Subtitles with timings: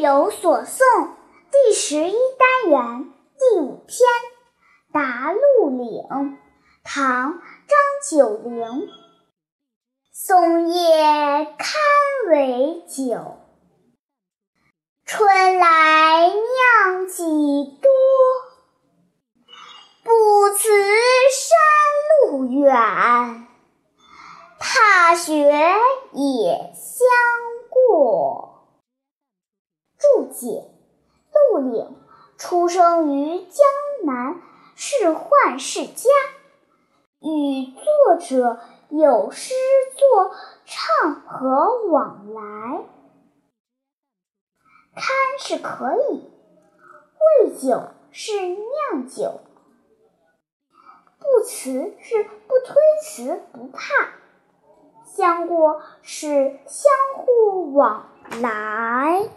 [0.00, 1.10] 有所诵
[1.50, 3.88] 第十一单元第五篇
[4.92, 6.02] 《答鹿岭》，
[6.82, 7.38] 唐·张
[8.10, 8.88] 九龄。
[10.12, 11.80] 松叶堪
[12.30, 13.36] 为酒，
[15.04, 17.22] 春来酿几
[17.80, 17.90] 多。
[20.02, 20.68] 不辞
[21.30, 23.46] 山路远，
[24.58, 25.34] 踏雪
[26.12, 27.06] 也相
[30.34, 30.68] 解：
[31.32, 31.96] 陆岭
[32.36, 33.66] 出生于江
[34.04, 34.42] 南，
[34.74, 36.10] 是宦世家，
[37.20, 39.54] 与作者有诗
[39.96, 42.82] 作唱和往来。
[44.96, 45.06] 堪
[45.38, 46.30] 是可以，
[47.42, 49.40] 味酒是酿酒，
[51.18, 53.82] 不辞是不推辞不怕，
[55.04, 58.08] 相过是相互往
[58.40, 59.28] 来。